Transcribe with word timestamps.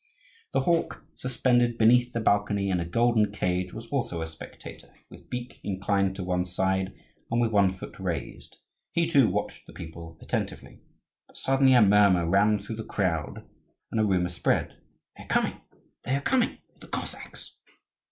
The 0.53 0.61
hawk, 0.61 1.05
suspended 1.13 1.77
beneath 1.77 2.11
the 2.11 2.19
balcony 2.19 2.71
in 2.71 2.79
a 2.79 2.85
golden 2.87 3.31
cage, 3.31 3.71
was 3.71 3.85
also 3.89 4.23
a 4.23 4.27
spectator; 4.27 4.91
with 5.11 5.29
beak 5.29 5.59
inclined 5.61 6.15
to 6.15 6.23
one 6.23 6.43
side, 6.43 6.95
and 7.29 7.39
with 7.39 7.51
one 7.51 7.71
foot 7.71 7.99
raised, 7.99 8.57
he, 8.93 9.05
too, 9.05 9.29
watched 9.29 9.67
the 9.67 9.73
people 9.73 10.17
attentively. 10.19 10.79
But 11.27 11.37
suddenly 11.37 11.73
a 11.73 11.83
murmur 11.83 12.27
ran 12.27 12.57
through 12.57 12.77
the 12.77 12.83
crowd, 12.83 13.47
and 13.91 14.01
a 14.01 14.03
rumour 14.03 14.29
spread, 14.29 14.75
"They 15.17 15.25
are 15.25 15.27
coming! 15.27 15.61
they 16.03 16.15
are 16.15 16.21
coming! 16.21 16.57
the 16.79 16.87
Cossacks!" 16.87 17.57